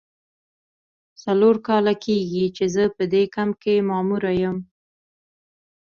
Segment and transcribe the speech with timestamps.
[1.23, 4.57] څلور کاله کیږي چې زه په دې کمپ کې ماموره یم.